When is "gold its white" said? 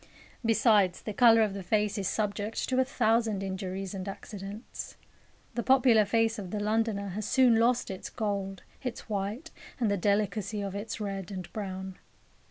8.09-9.51